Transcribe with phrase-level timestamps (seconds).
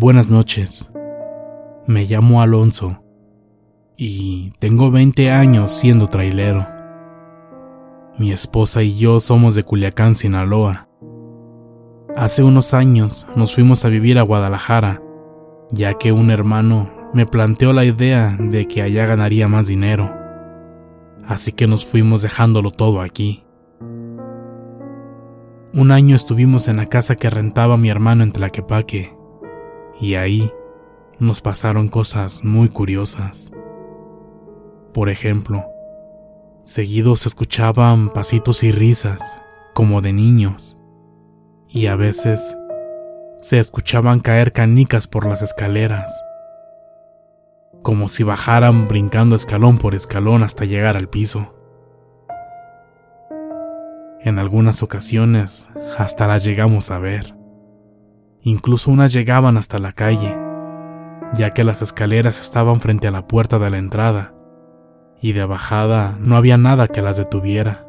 [0.00, 0.92] Buenas noches.
[1.88, 3.02] Me llamo Alonso
[3.96, 6.68] y tengo 20 años siendo trailero.
[8.16, 10.88] Mi esposa y yo somos de Culiacán, Sinaloa.
[12.16, 15.02] Hace unos años nos fuimos a vivir a Guadalajara,
[15.72, 20.14] ya que un hermano me planteó la idea de que allá ganaría más dinero.
[21.26, 23.44] Así que nos fuimos dejándolo todo aquí.
[25.74, 29.17] Un año estuvimos en la casa que rentaba mi hermano en Tlaquepaque,
[30.00, 30.52] y ahí
[31.18, 33.50] nos pasaron cosas muy curiosas.
[34.94, 35.64] Por ejemplo,
[36.64, 39.40] seguido se escuchaban pasitos y risas,
[39.74, 40.78] como de niños,
[41.68, 42.56] y a veces
[43.38, 46.24] se escuchaban caer canicas por las escaleras,
[47.82, 51.54] como si bajaran brincando escalón por escalón hasta llegar al piso.
[54.20, 57.37] En algunas ocasiones hasta las llegamos a ver.
[58.48, 60.34] Incluso unas llegaban hasta la calle,
[61.34, 64.32] ya que las escaleras estaban frente a la puerta de la entrada,
[65.20, 67.86] y de bajada no había nada que las detuviera.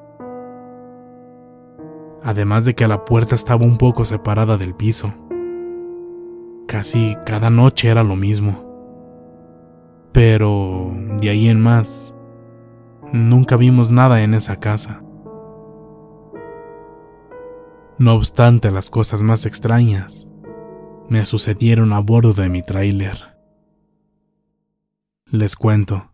[2.21, 5.13] Además de que la puerta estaba un poco separada del piso.
[6.67, 8.65] Casi cada noche era lo mismo.
[10.11, 10.91] Pero
[11.21, 12.13] de ahí en más,
[13.13, 15.01] nunca vimos nada en esa casa.
[17.97, 20.28] No obstante, las cosas más extrañas
[21.09, 23.17] me sucedieron a bordo de mi tráiler.
[25.31, 26.13] Les cuento.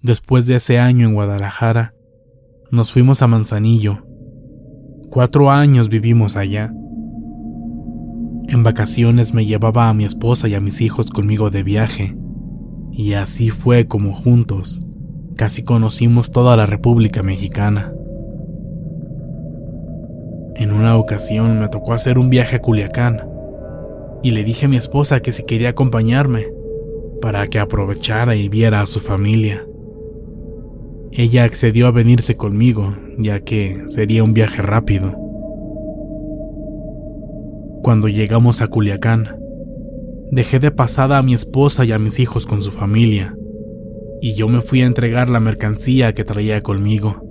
[0.00, 1.94] Después de ese año en Guadalajara,
[2.70, 4.06] nos fuimos a Manzanillo.
[5.10, 6.72] Cuatro años vivimos allá.
[8.48, 12.16] En vacaciones me llevaba a mi esposa y a mis hijos conmigo de viaje,
[12.92, 14.80] y así fue como juntos
[15.36, 17.92] casi conocimos toda la República Mexicana.
[20.58, 23.28] En una ocasión me tocó hacer un viaje a Culiacán
[24.22, 26.46] y le dije a mi esposa que si quería acompañarme
[27.20, 29.66] para que aprovechara y viera a su familia.
[31.12, 35.14] Ella accedió a venirse conmigo, ya que sería un viaje rápido.
[37.82, 39.38] Cuando llegamos a Culiacán,
[40.30, 43.36] dejé de pasada a mi esposa y a mis hijos con su familia,
[44.22, 47.25] y yo me fui a entregar la mercancía que traía conmigo.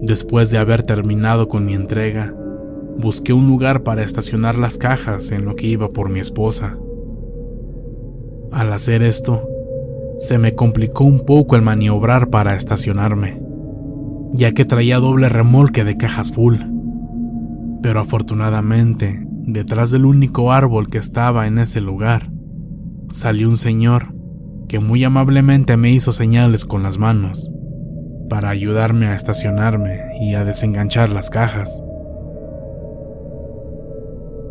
[0.00, 2.32] Después de haber terminado con mi entrega,
[2.98, 6.78] busqué un lugar para estacionar las cajas en lo que iba por mi esposa.
[8.52, 9.48] Al hacer esto,
[10.16, 13.42] se me complicó un poco el maniobrar para estacionarme,
[14.34, 16.58] ya que traía doble remolque de cajas full.
[17.82, 22.30] Pero afortunadamente, detrás del único árbol que estaba en ese lugar,
[23.10, 24.14] salió un señor
[24.68, 27.52] que muy amablemente me hizo señales con las manos
[28.28, 31.82] para ayudarme a estacionarme y a desenganchar las cajas.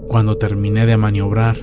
[0.08, 1.58] Cuando terminé de maniobrar,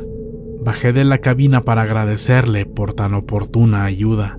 [0.63, 4.39] bajé de la cabina para agradecerle por tan oportuna ayuda,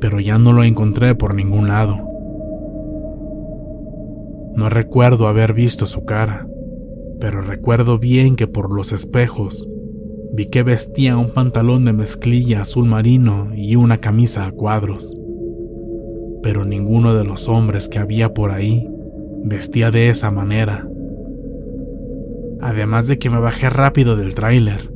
[0.00, 1.98] pero ya no lo encontré por ningún lado.
[4.54, 6.46] No recuerdo haber visto su cara,
[7.20, 9.68] pero recuerdo bien que por los espejos
[10.32, 15.16] vi que vestía un pantalón de mezclilla azul marino y una camisa a cuadros.
[16.42, 18.88] Pero ninguno de los hombres que había por ahí
[19.44, 20.88] vestía de esa manera.
[22.60, 24.92] Además de que me bajé rápido del tráiler,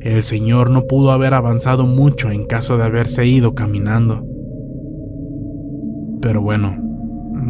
[0.00, 4.26] el señor no pudo haber avanzado mucho en caso de haberse ido caminando.
[6.20, 6.76] Pero bueno,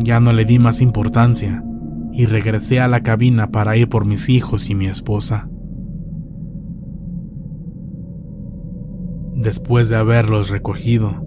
[0.02, 1.64] ya no le di más importancia
[2.12, 5.48] y regresé a la cabina para ir por mis hijos y mi esposa.
[9.34, 11.24] Después de haberlos recogido,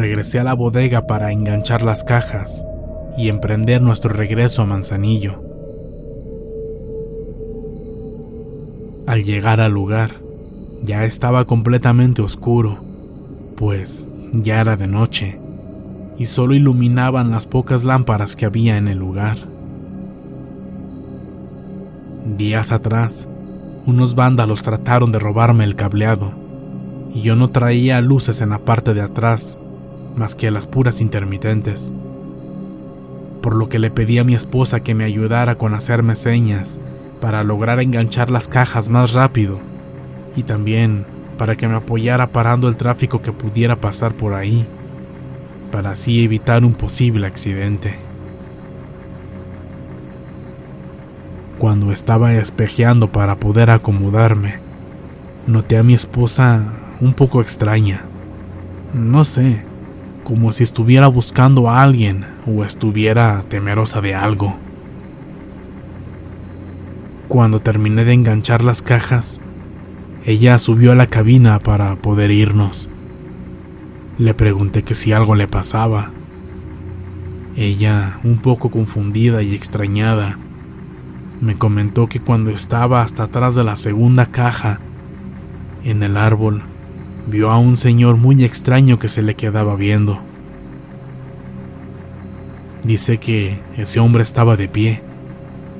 [0.00, 2.64] regresé a la bodega para enganchar las cajas
[3.18, 5.42] y emprender nuestro regreso a Manzanillo.
[9.06, 10.12] Al llegar al lugar,
[10.82, 12.78] ya estaba completamente oscuro,
[13.56, 15.38] pues ya era de noche
[16.18, 19.36] y solo iluminaban las pocas lámparas que había en el lugar.
[22.38, 23.28] Días atrás,
[23.86, 26.32] unos vándalos trataron de robarme el cableado,
[27.14, 29.56] y yo no traía luces en la parte de atrás,
[30.16, 31.92] más que las puras intermitentes.
[33.42, 36.78] Por lo que le pedí a mi esposa que me ayudara con hacerme señas
[37.20, 39.58] para lograr enganchar las cajas más rápido,
[40.36, 41.04] y también
[41.38, 44.66] para que me apoyara parando el tráfico que pudiera pasar por ahí
[45.70, 47.96] para así evitar un posible accidente.
[51.58, 54.58] Cuando estaba espejeando para poder acomodarme,
[55.46, 56.62] noté a mi esposa
[57.00, 58.02] un poco extraña.
[58.94, 59.62] No sé,
[60.30, 64.54] como si estuviera buscando a alguien o estuviera temerosa de algo.
[67.26, 69.40] Cuando terminé de enganchar las cajas,
[70.24, 72.88] ella subió a la cabina para poder irnos.
[74.18, 76.12] Le pregunté que si algo le pasaba.
[77.56, 80.38] Ella, un poco confundida y extrañada,
[81.40, 84.78] me comentó que cuando estaba hasta atrás de la segunda caja,
[85.82, 86.62] en el árbol,
[87.26, 90.18] vio a un señor muy extraño que se le quedaba viendo.
[92.82, 95.02] Dice que ese hombre estaba de pie,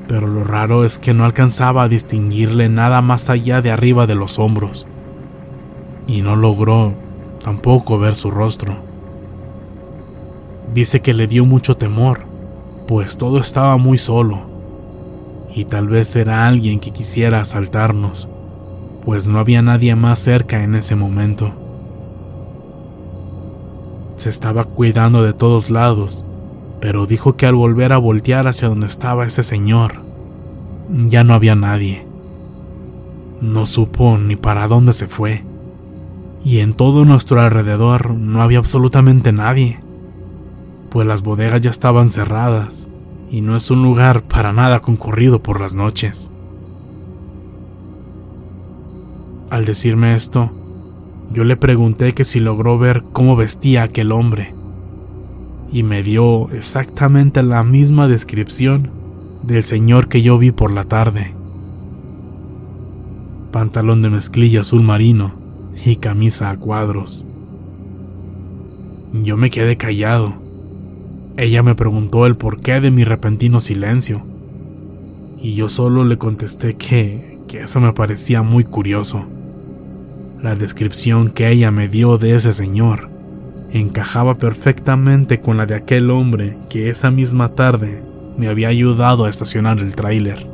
[0.07, 4.15] pero lo raro es que no alcanzaba a distinguirle nada más allá de arriba de
[4.15, 4.87] los hombros,
[6.07, 6.93] y no logró
[7.43, 8.77] tampoco ver su rostro.
[10.75, 12.23] Dice que le dio mucho temor,
[12.87, 14.41] pues todo estaba muy solo,
[15.55, 18.29] y tal vez era alguien que quisiera asaltarnos,
[19.05, 21.53] pues no había nadie más cerca en ese momento.
[24.17, 26.25] Se estaba cuidando de todos lados,
[26.81, 30.01] pero dijo que al volver a voltear hacia donde estaba ese señor,
[31.09, 32.07] ya no había nadie.
[33.41, 35.45] No supo ni para dónde se fue
[36.45, 39.81] y en todo nuestro alrededor no había absolutamente nadie,
[40.91, 42.89] pues las bodegas ya estaban cerradas
[43.31, 46.31] y no es un lugar para nada concurrido por las noches.
[49.51, 50.49] Al decirme esto,
[51.33, 54.55] yo le pregunté que si logró ver cómo vestía aquel hombre,
[55.73, 58.91] y me dio exactamente la misma descripción
[59.43, 61.35] del señor que yo vi por la tarde.
[63.51, 65.33] Pantalón de mezclilla azul marino,
[65.85, 67.25] y camisa a cuadros.
[69.13, 70.35] Yo me quedé callado.
[71.37, 74.23] Ella me preguntó el porqué de mi repentino silencio,
[75.41, 79.25] y yo solo le contesté que, que eso me parecía muy curioso.
[80.43, 83.11] La descripción que ella me dio de ese señor
[83.73, 88.03] encajaba perfectamente con la de aquel hombre que esa misma tarde
[88.39, 90.47] me había ayudado a estacionar el tráiler.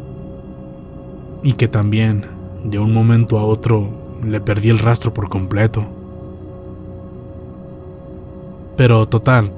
[1.45, 2.27] Y que también,
[2.65, 5.87] de un momento a otro, le perdí el rastro por completo.
[8.77, 9.53] Pero total,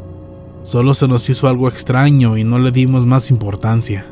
[0.63, 4.05] solo se nos hizo algo extraño y no le dimos más importancia.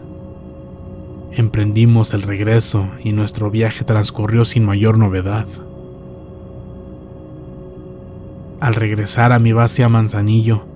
[1.31, 5.47] Emprendimos el regreso y nuestro viaje transcurrió sin mayor novedad.
[8.67, 10.67] Al regresar a mi base a Manzanillo,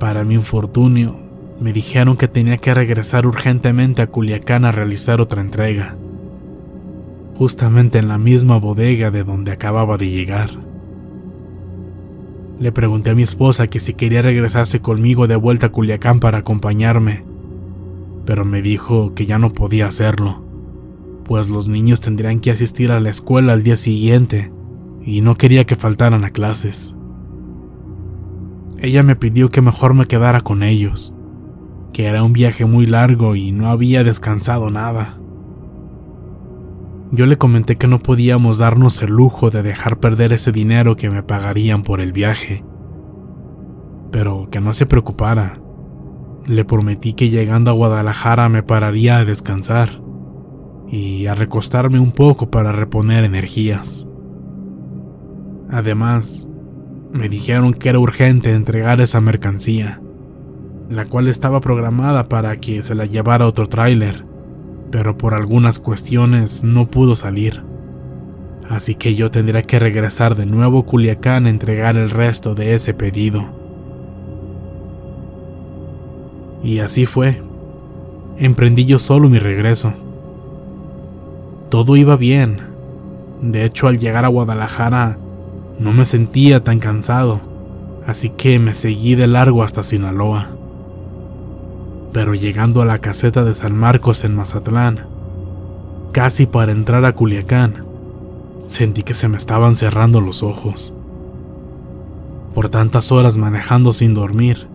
[0.00, 1.14] para mi infortunio,
[1.60, 5.96] me dijeron que tenía que regresar urgentemente a Culiacán a realizar otra entrega
[7.36, 10.50] justamente en la misma bodega de donde acababa de llegar.
[12.58, 16.38] Le pregunté a mi esposa que si quería regresarse conmigo de vuelta a Culiacán para
[16.38, 17.22] acompañarme,
[18.24, 20.42] pero me dijo que ya no podía hacerlo,
[21.22, 24.50] pues los niños tendrían que asistir a la escuela al día siguiente
[25.04, 26.95] y no quería que faltaran a clases.
[28.78, 31.14] Ella me pidió que mejor me quedara con ellos,
[31.92, 35.14] que era un viaje muy largo y no había descansado nada.
[37.10, 41.08] Yo le comenté que no podíamos darnos el lujo de dejar perder ese dinero que
[41.08, 42.64] me pagarían por el viaje,
[44.10, 45.54] pero que no se preocupara,
[46.46, 50.00] Le prometí que llegando a Guadalajara me pararía a descansar
[50.86, 54.06] y a recostarme un poco para reponer energías.
[55.68, 56.48] Además,
[57.16, 60.00] me dijeron que era urgente entregar esa mercancía,
[60.88, 64.24] la cual estaba programada para que se la llevara otro tráiler,
[64.90, 67.62] pero por algunas cuestiones no pudo salir.
[68.68, 72.74] Así que yo tendría que regresar de nuevo a Culiacán a entregar el resto de
[72.74, 73.44] ese pedido.
[76.62, 77.42] Y así fue.
[78.38, 79.92] Emprendí yo solo mi regreso.
[81.70, 82.60] Todo iba bien.
[83.40, 85.18] De hecho, al llegar a Guadalajara,
[85.78, 87.40] no me sentía tan cansado,
[88.06, 90.50] así que me seguí de largo hasta Sinaloa.
[92.12, 95.06] Pero llegando a la caseta de San Marcos en Mazatlán,
[96.12, 97.84] casi para entrar a Culiacán,
[98.64, 100.94] sentí que se me estaban cerrando los ojos.
[102.54, 104.66] Por tantas horas manejando sin dormir,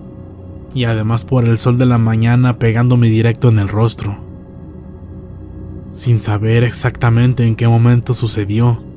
[0.75, 4.19] y además por el sol de la mañana pegándome directo en el rostro.
[5.89, 8.90] Sin saber exactamente en qué momento sucedió,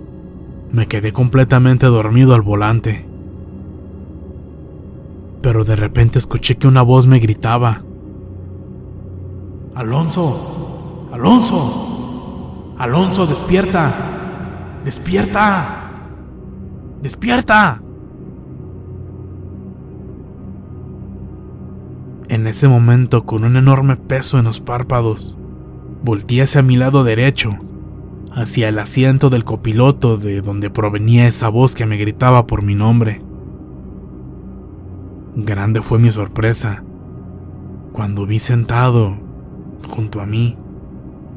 [0.75, 3.07] me quedé completamente dormido al volante.
[5.41, 7.83] Pero de repente escuché que una voz me gritaba.
[9.77, 13.95] Alonso, Alonso, Alonso, despierta,
[14.85, 16.03] despierta,
[17.03, 17.81] despierta.
[22.29, 25.37] En ese momento, con un enorme peso en los párpados,
[26.03, 27.59] volteé hacia mi lado derecho
[28.35, 32.75] hacia el asiento del copiloto de donde provenía esa voz que me gritaba por mi
[32.75, 33.23] nombre.
[35.37, 36.83] Grande fue mi sorpresa
[37.93, 39.17] cuando vi sentado,
[39.89, 40.59] junto a mí,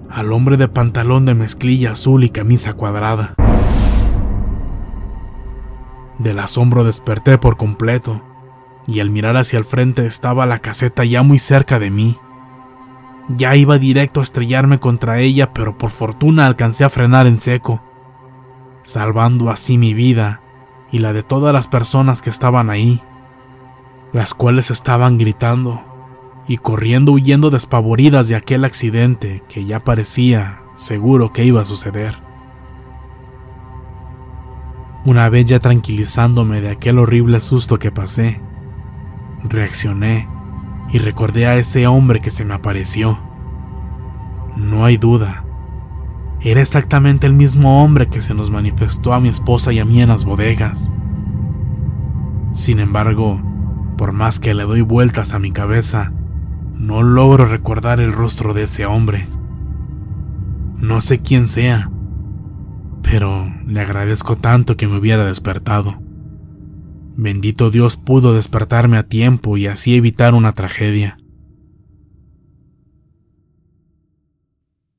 [0.09, 3.35] al hombre de pantalón de mezclilla azul y camisa cuadrada.
[6.17, 8.23] Del asombro desperté por completo,
[8.87, 12.17] y al mirar hacia el frente estaba la caseta ya muy cerca de mí.
[13.29, 17.81] Ya iba directo a estrellarme contra ella, pero por fortuna alcancé a frenar en seco,
[18.83, 20.41] salvando así mi vida
[20.91, 23.01] y la de todas las personas que estaban ahí,
[24.13, 25.83] las cuales estaban gritando
[26.47, 32.23] y corriendo huyendo despavoridas de aquel accidente que ya parecía seguro que iba a suceder.
[35.03, 38.41] Una vez ya tranquilizándome de aquel horrible susto que pasé,
[39.43, 40.29] reaccioné
[40.89, 43.19] y recordé a ese hombre que se me apareció.
[44.55, 45.43] No hay duda.
[46.41, 50.01] Era exactamente el mismo hombre que se nos manifestó a mi esposa y a mí
[50.01, 50.91] en las bodegas.
[52.53, 53.41] Sin embargo,
[53.97, 56.13] por más que le doy vueltas a mi cabeza,
[56.73, 59.27] no logro recordar el rostro de ese hombre.
[60.77, 61.89] No sé quién sea,
[63.01, 66.06] pero le agradezco tanto que me hubiera despertado.
[67.19, 71.17] Bendito Dios pudo despertarme a tiempo y así evitar una tragedia.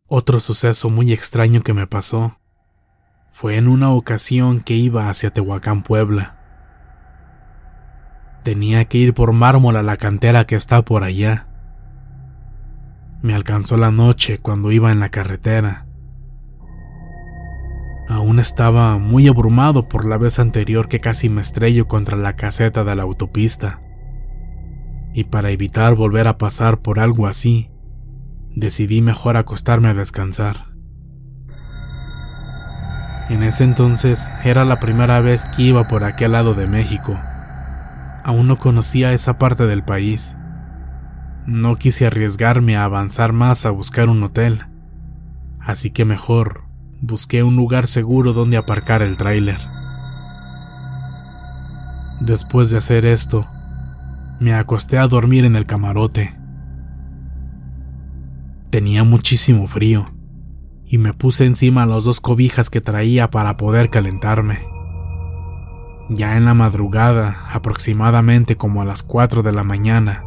[0.08, 2.40] Otro suceso muy extraño que me pasó
[3.30, 6.36] fue en una ocasión que iba hacia Tehuacán, Puebla.
[8.42, 11.46] Tenía que ir por mármol a la cantera que está por allá.
[13.22, 15.87] Me alcanzó la noche cuando iba en la carretera
[18.08, 22.82] Aún estaba muy abrumado por la vez anterior que casi me estrello contra la caseta
[22.82, 23.82] de la autopista.
[25.12, 27.70] Y para evitar volver a pasar por algo así,
[28.54, 30.68] decidí mejor acostarme a descansar.
[33.28, 37.20] En ese entonces era la primera vez que iba por aquel lado de México.
[38.24, 40.34] Aún no conocía esa parte del país.
[41.44, 44.64] No quise arriesgarme a avanzar más a buscar un hotel,
[45.60, 46.67] así que mejor
[47.00, 49.58] busqué un lugar seguro donde aparcar el tráiler.
[52.20, 53.46] Después de hacer esto,
[54.40, 56.34] me acosté a dormir en el camarote.
[58.70, 60.06] Tenía muchísimo frío
[60.84, 64.66] y me puse encima las dos cobijas que traía para poder calentarme.
[66.10, 70.24] Ya en la madrugada, aproximadamente como a las 4 de la mañana,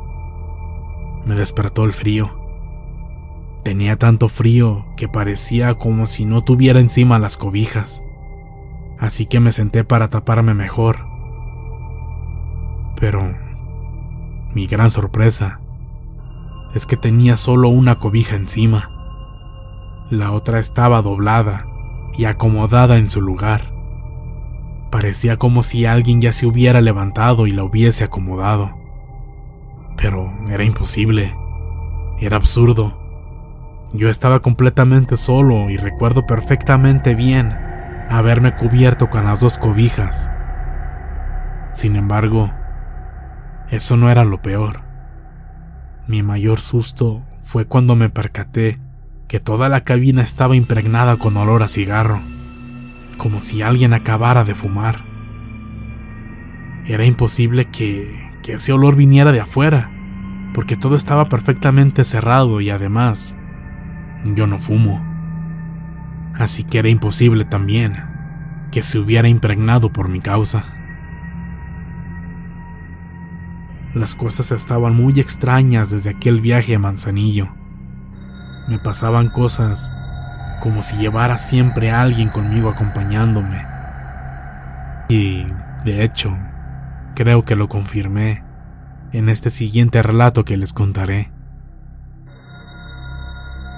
[1.26, 2.41] me despertó el frío.
[3.64, 8.02] Tenía tanto frío que parecía como si no tuviera encima las cobijas,
[9.00, 11.06] así que me senté para taparme mejor.
[13.00, 13.36] Pero
[14.56, 15.60] mi gran sorpresa
[16.74, 18.90] es que tenía solo una cobija encima.
[20.10, 21.68] La otra estaba doblada
[22.18, 23.74] y acomodada en su lugar.
[24.92, 28.72] Parecía como si alguien ya se hubiera levantado y la hubiese acomodado.
[29.98, 31.36] Pero era imposible.
[32.20, 33.01] Era absurdo.
[33.94, 37.54] Yo estaba completamente solo y recuerdo perfectamente bien
[38.10, 40.30] haberme cubierto con las dos cobijas.
[41.74, 42.54] Sin embargo,
[43.70, 44.82] eso no era lo peor.
[46.08, 48.80] Mi mayor susto fue cuando me percaté
[49.28, 52.22] que toda la cabina estaba impregnada con olor a cigarro,
[53.18, 55.02] como si alguien acabara de fumar.
[56.88, 59.90] Era imposible que, que ese olor viniera de afuera,
[60.54, 63.36] porque todo estaba perfectamente cerrado y además
[64.24, 65.02] yo no fumo.
[66.38, 67.98] Así que era imposible también
[68.72, 70.64] que se hubiera impregnado por mi causa.
[73.94, 77.50] Las cosas estaban muy extrañas desde aquel viaje a Manzanillo.
[78.70, 79.92] Me pasaban cosas
[80.62, 83.66] como si llevara siempre a alguien conmigo acompañándome.
[85.10, 85.46] Y,
[85.84, 86.38] de hecho,
[87.16, 88.44] creo que lo confirmé
[89.12, 91.32] en este siguiente relato que les contaré.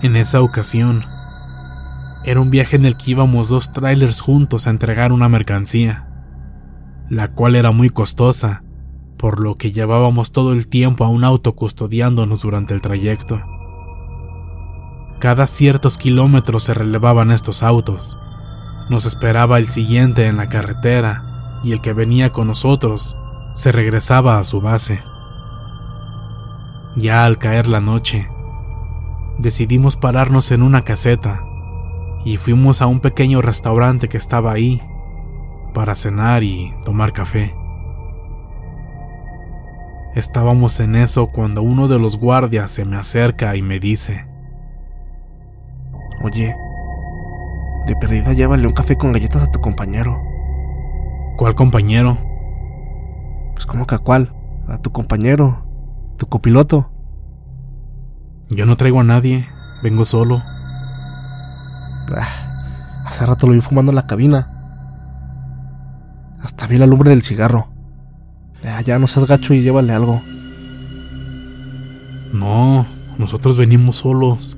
[0.01, 1.05] En esa ocasión,
[2.25, 6.07] era un viaje en el que íbamos dos trailers juntos a entregar una mercancía,
[7.09, 8.63] la cual era muy costosa
[9.17, 13.41] por lo que llevábamos todo el tiempo a un auto custodiándonos durante el trayecto.
[15.19, 18.19] Cada ciertos kilómetros se relevaban estos autos.
[18.89, 23.15] Nos esperaba el siguiente en la carretera y el que venía con nosotros
[23.53, 25.01] se regresaba a su base.
[26.97, 28.29] Ya al caer la noche,
[29.37, 31.43] decidimos pararnos en una caseta
[32.25, 34.81] y fuimos a un pequeño restaurante que estaba ahí
[35.73, 37.55] para cenar y tomar café.
[40.15, 44.27] Estábamos en eso cuando uno de los guardias se me acerca y me dice,
[46.23, 46.55] Oye,
[47.85, 50.23] de perdida llévale un café con galletas a tu compañero.
[51.35, 52.17] ¿Cuál compañero?
[53.53, 54.33] Pues como que a cuál,
[54.69, 55.65] a tu compañero,
[56.17, 56.92] tu copiloto.
[58.49, 59.49] Yo no traigo a nadie,
[59.81, 60.43] vengo solo.
[62.15, 64.49] Ah, hace rato lo vi fumando en la cabina.
[66.41, 67.69] Hasta vi la lumbre del cigarro.
[68.63, 70.21] Ya, ya no seas gacho y llévale algo.
[72.33, 72.85] No,
[73.17, 74.57] nosotros venimos solos.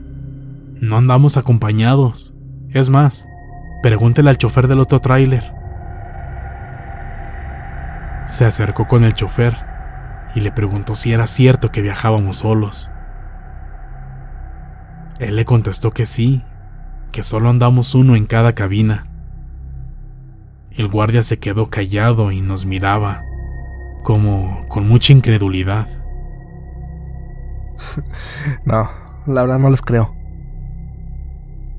[0.81, 2.33] No andamos acompañados.
[2.69, 3.25] Es más,
[3.83, 5.53] pregúntele al chofer del otro tráiler.
[8.27, 9.55] Se acercó con el chofer
[10.33, 12.91] y le preguntó si era cierto que viajábamos solos.
[15.19, 16.43] Él le contestó que sí,
[17.11, 19.07] que solo andamos uno en cada cabina.
[20.71, 23.21] El guardia se quedó callado y nos miraba
[24.03, 25.87] como con mucha incredulidad.
[28.65, 28.89] no,
[29.25, 30.13] la verdad no les creo.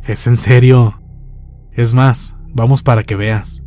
[0.07, 1.01] Es en serio.
[1.73, 3.63] Es más, vamos para que veas.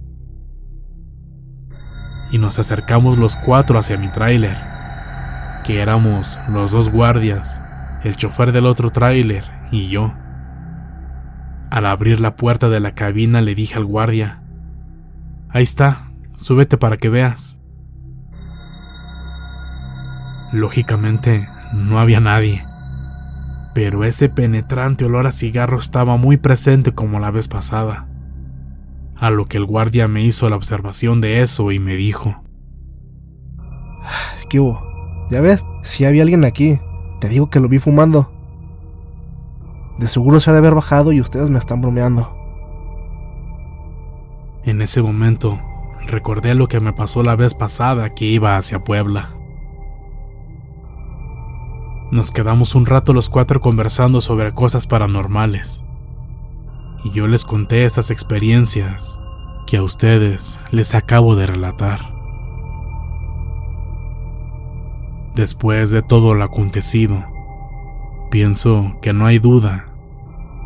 [2.32, 4.58] Y nos acercamos los cuatro hacia mi tráiler,
[5.63, 7.62] que éramos los dos guardias,
[8.04, 10.14] el chofer del otro tráiler y yo.
[11.70, 14.42] Al abrir la puerta de la cabina le dije al guardia,
[15.52, 17.60] Ahí está, súbete para que veas.
[20.52, 22.64] Lógicamente, no había nadie.
[23.74, 28.08] Pero ese penetrante olor a cigarro estaba muy presente como la vez pasada.
[29.20, 32.44] A lo que el guardia me hizo la observación de eso y me dijo.
[34.50, 34.82] ¿Qué hubo?
[35.30, 35.64] ¿Ya ves?
[35.84, 36.80] Si había alguien aquí.
[37.19, 38.32] Te digo que lo vi fumando.
[39.97, 42.34] De seguro se ha de haber bajado y ustedes me están bromeando.
[44.63, 45.60] En ese momento,
[46.08, 49.36] recordé lo que me pasó la vez pasada que iba hacia Puebla.
[52.12, 55.84] Nos quedamos un rato los cuatro conversando sobre cosas paranormales.
[57.03, 59.19] Y yo les conté esas experiencias
[59.67, 62.18] que a ustedes les acabo de relatar.
[65.39, 67.23] Después de todo lo acontecido,
[68.30, 69.86] pienso que no hay duda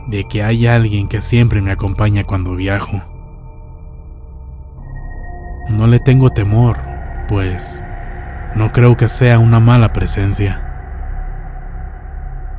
[0.08, 3.04] de que hay alguien que siempre me acompaña cuando viajo.
[5.70, 6.80] No le tengo temor,
[7.28, 7.84] pues
[8.56, 10.64] no creo que sea una mala presencia.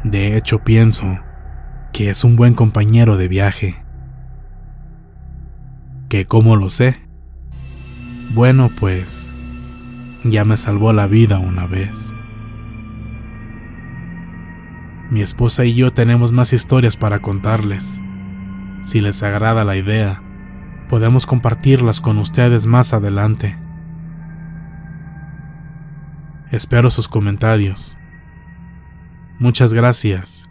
[0.05, 1.19] De hecho, pienso
[1.93, 3.85] que es un buen compañero de viaje.
[6.09, 7.01] ¿Que cómo lo sé?
[8.35, 9.34] Bueno, pues
[10.25, 12.13] ya me salvó la vida una vez.
[15.11, 18.01] Mi esposa y yo tenemos más historias para contarles.
[18.83, 20.21] Si les agrada la idea,
[20.89, 23.57] podemos compartirlas con ustedes más adelante.
[26.51, 27.97] Espero sus comentarios.
[29.39, 30.49] Muchas gracias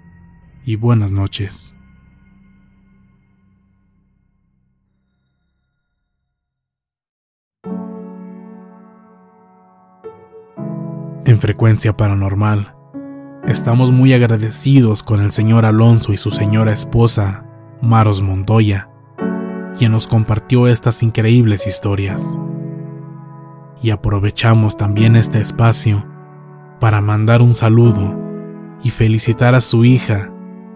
[0.65, 1.73] y buenas noches.
[11.25, 12.75] En frecuencia paranormal,
[13.47, 17.45] estamos muy agradecidos con el señor Alonso y su señora esposa,
[17.81, 18.89] Maros Montoya,
[19.77, 22.37] quien nos compartió estas increíbles historias.
[23.81, 26.05] Y aprovechamos también este espacio
[26.81, 28.19] para mandar un saludo
[28.83, 30.29] y felicitar a su hija,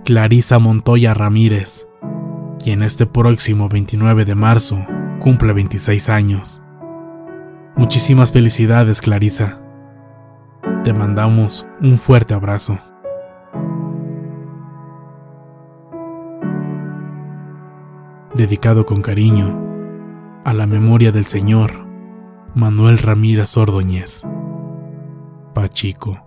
[0.06, 1.90] Clarisa Montoya Ramírez,
[2.64, 4.86] quien este próximo 29 de marzo
[5.20, 6.64] cumple 26 años.
[7.76, 9.67] Muchísimas felicidades, Clarisa.
[10.84, 12.78] Te mandamos un fuerte abrazo.
[18.36, 19.60] Dedicado con cariño
[20.46, 21.86] a la memoria del señor
[22.56, 24.24] Manuel Ramírez Ordóñez.
[25.54, 26.27] Pachico.